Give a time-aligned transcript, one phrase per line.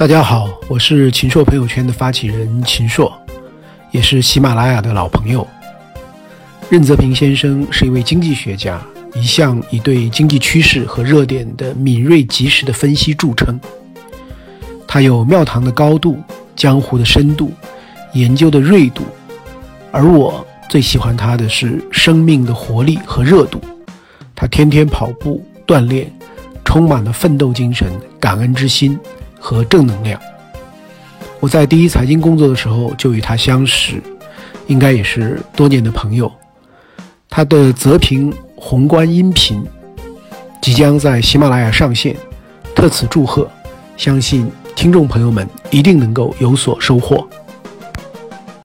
[0.00, 3.12] 大家好，我是秦朔朋友圈的发起人秦朔，
[3.90, 5.46] 也是喜马拉雅的老朋友。
[6.70, 8.80] 任泽平先生是一位经济学家，
[9.12, 13.60] 一向以对经济趋势和热点的敏锐及时的分析著称。
[14.88, 16.16] 他有庙堂的高度、
[16.56, 17.52] 江湖的深度、
[18.14, 19.02] 研究的锐度，
[19.92, 23.60] 而我最喜欢他的是生命的活力和热度。
[24.34, 26.10] 他天天跑步锻炼，
[26.64, 28.98] 充满了奋斗精神、感恩之心。
[29.40, 30.20] 和正能量。
[31.40, 34.00] 我在第一财经工作的时候就与他相识，
[34.66, 36.30] 应该也是多年的朋友。
[37.28, 39.64] 他的泽平宏观音频
[40.60, 42.14] 即将在喜马拉雅上线，
[42.74, 43.50] 特此祝贺，
[43.96, 47.26] 相信听众朋友们一定能够有所收获。